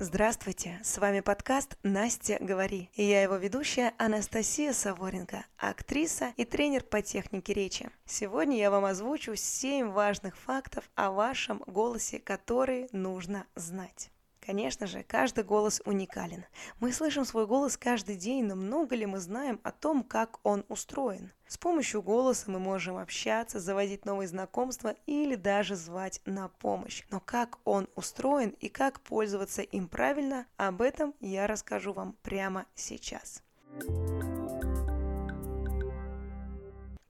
[0.00, 2.88] Здравствуйте, с вами подкаст «Настя, говори».
[2.94, 7.90] И я его ведущая Анастасия Саворенко, актриса и тренер по технике речи.
[8.06, 14.12] Сегодня я вам озвучу 7 важных фактов о вашем голосе, которые нужно знать.
[14.48, 16.46] Конечно же, каждый голос уникален.
[16.80, 20.64] Мы слышим свой голос каждый день, но много ли мы знаем о том, как он
[20.68, 21.32] устроен?
[21.46, 27.04] С помощью голоса мы можем общаться, заводить новые знакомства или даже звать на помощь.
[27.10, 32.64] Но как он устроен и как пользоваться им правильно, об этом я расскажу вам прямо
[32.74, 33.42] сейчас.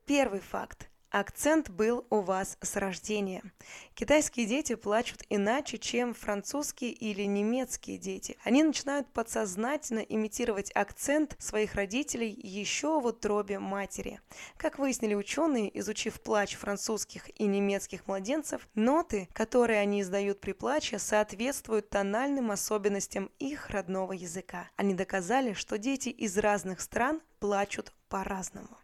[0.06, 0.87] Первый факт.
[1.10, 3.42] Акцент был у вас с рождения.
[3.94, 8.36] Китайские дети плачут иначе, чем французские или немецкие дети.
[8.44, 14.20] Они начинают подсознательно имитировать акцент своих родителей еще в утробе матери.
[14.58, 20.98] Как выяснили ученые, изучив плач французских и немецких младенцев, ноты, которые они издают при плаче,
[20.98, 24.68] соответствуют тональным особенностям их родного языка.
[24.76, 28.76] Они доказали, что дети из разных стран плачут по-разному.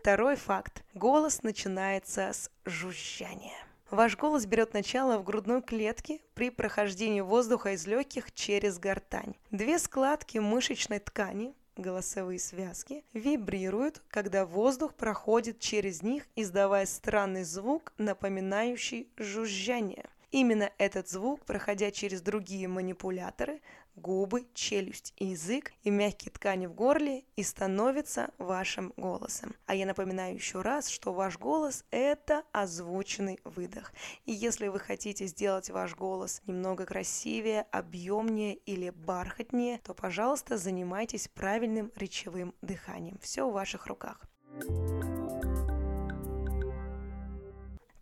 [0.00, 0.84] Второй факт.
[0.94, 3.56] Голос начинается с жужжания.
[3.90, 9.34] Ваш голос берет начало в грудной клетке при прохождении воздуха из легких через гортань.
[9.50, 17.92] Две складки мышечной ткани, голосовые связки, вибрируют, когда воздух проходит через них, издавая странный звук,
[17.98, 20.08] напоминающий жужжание.
[20.30, 23.60] Именно этот звук, проходя через другие манипуляторы,
[23.98, 29.54] губы, челюсть и язык и мягкие ткани в горле и становится вашим голосом.
[29.66, 33.92] А я напоминаю еще раз, что ваш голос– это озвученный выдох.
[34.24, 41.28] И если вы хотите сделать ваш голос немного красивее, объемнее или бархатнее, то, пожалуйста, занимайтесь
[41.28, 43.18] правильным речевым дыханием.
[43.20, 44.20] Все в ваших руках.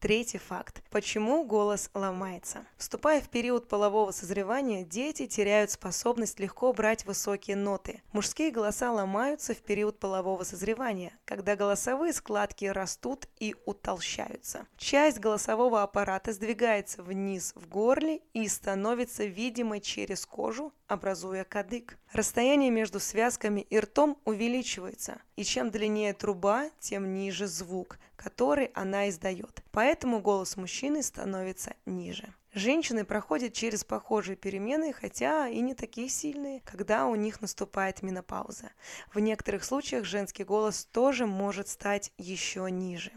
[0.01, 0.83] Третий факт.
[0.91, 2.67] Почему голос ломается?
[2.77, 8.03] Вступая в период полового созревания, дети теряют способность легко брать высокие ноты.
[8.12, 14.67] Мужские голоса ломаются в период полового созревания, когда голосовые складки растут и утолщаются.
[14.77, 21.97] Часть голосового аппарата сдвигается вниз в горле и становится видимой через кожу, образуя кадык.
[22.16, 29.10] Расстояние между связками и ртом увеличивается, и чем длиннее труба, тем ниже звук, который она
[29.10, 29.62] издает.
[29.71, 32.32] Поэтому голос мужчины становится ниже.
[32.55, 38.71] Женщины проходят через похожие перемены, хотя и не такие сильные, когда у них наступает менопауза.
[39.12, 43.12] В некоторых случаях женский голос тоже может стать еще ниже.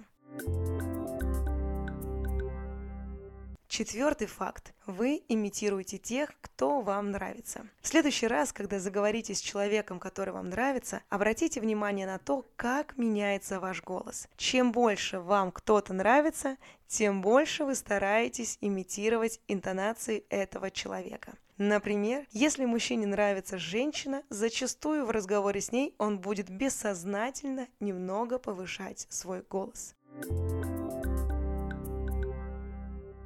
[3.69, 4.73] Четвертый факт.
[4.87, 7.67] Вы имитируете тех, кто вам нравится.
[7.81, 12.97] В следующий раз, когда заговорите с человеком, который вам нравится, обратите внимание на то, как
[12.97, 14.27] меняется ваш голос.
[14.37, 16.57] Чем больше вам кто-то нравится,
[16.87, 21.33] тем больше вы стараетесь имитировать интонации этого человека.
[21.59, 29.05] Например, если мужчине нравится женщина, зачастую в разговоре с ней он будет бессознательно немного повышать
[29.09, 29.93] свой голос.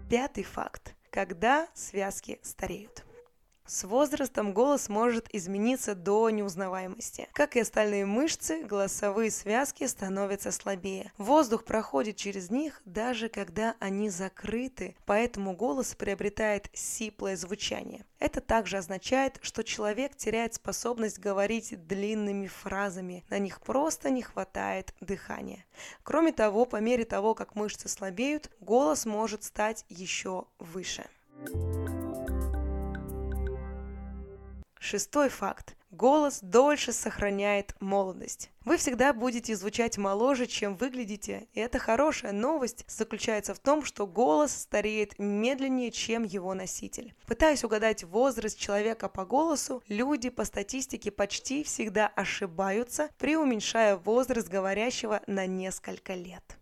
[0.09, 0.95] Пятый факт.
[1.09, 3.03] Когда связки стареют.
[3.65, 7.29] С возрастом голос может измениться до неузнаваемости.
[7.33, 11.11] Как и остальные мышцы, голосовые связки становятся слабее.
[11.17, 18.05] Воздух проходит через них, даже когда они закрыты, поэтому голос приобретает сиплое звучание.
[18.19, 24.93] Это также означает, что человек теряет способность говорить длинными фразами, на них просто не хватает
[25.01, 25.65] дыхания.
[26.03, 31.05] Кроме того, по мере того, как мышцы слабеют, голос может стать еще выше.
[34.83, 35.77] Шестой факт.
[35.91, 38.51] Голос дольше сохраняет молодость.
[38.65, 44.05] Вы всегда будете звучать моложе, чем выглядите, и это хорошая новость заключается в том, что
[44.05, 47.15] голос стареет медленнее, чем его носитель.
[47.27, 55.21] Пытаясь угадать возраст человека по голосу, люди по статистике почти всегда ошибаются, преуменьшая возраст говорящего
[55.27, 56.57] на несколько лет.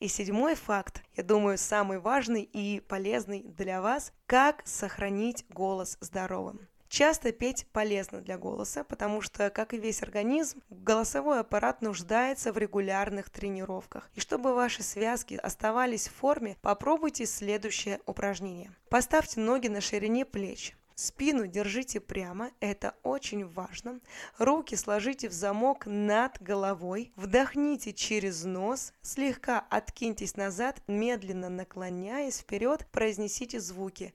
[0.00, 6.68] И седьмой факт, я думаю, самый важный и полезный для вас, как сохранить голос здоровым.
[6.88, 12.58] Часто петь полезно для голоса, потому что, как и весь организм, голосовой аппарат нуждается в
[12.58, 14.08] регулярных тренировках.
[14.14, 18.70] И чтобы ваши связки оставались в форме, попробуйте следующее упражнение.
[18.90, 20.76] Поставьте ноги на ширине плеч.
[20.94, 24.00] Спину держите прямо, это очень важно.
[24.38, 27.12] Руки сложите в замок над головой.
[27.16, 34.14] Вдохните через нос, слегка откиньтесь назад, медленно наклоняясь вперед, произнесите звуки.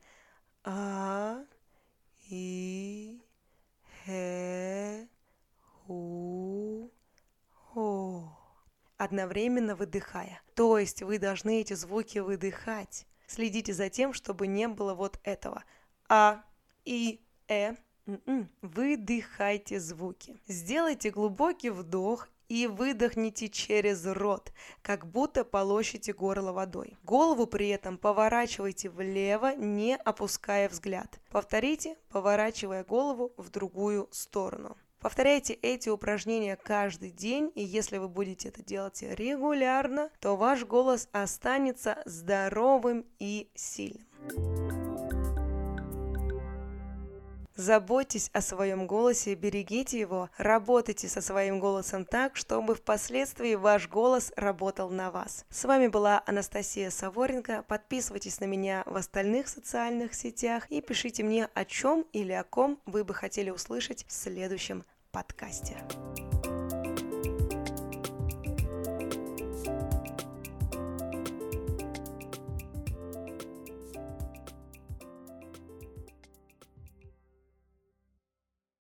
[0.64, 1.44] А,
[2.30, 3.22] И,
[4.06, 5.08] Хе,
[5.88, 6.90] У,
[7.76, 8.38] О.
[8.98, 10.42] одновременно выдыхая.
[10.56, 13.06] То есть вы должны эти звуки выдыхать.
[13.28, 15.64] Следите за тем, чтобы не было вот этого.
[16.08, 16.44] А,
[16.90, 17.76] И, Э.
[18.08, 18.50] М-м.
[18.64, 20.40] Выдыхайте звуки.
[20.48, 24.52] Сделайте глубокий вдох и выдохните через рот,
[24.82, 26.98] как будто полощите горло водой.
[27.04, 31.20] Голову при этом поворачивайте влево, не опуская взгляд.
[31.30, 34.76] Повторите, поворачивая голову в другую сторону.
[35.00, 41.08] Повторяйте эти упражнения каждый день, и если вы будете это делать регулярно, то ваш голос
[41.12, 44.79] останется здоровым и сильным.
[47.60, 54.32] Заботьтесь о своем голосе, берегите его, работайте со своим голосом так, чтобы впоследствии ваш голос
[54.38, 55.44] работал на вас.
[55.50, 57.66] С вами была Анастасия Саворенко.
[57.68, 62.80] Подписывайтесь на меня в остальных социальных сетях и пишите мне, о чем или о ком
[62.86, 65.76] вы бы хотели услышать в следующем подкасте.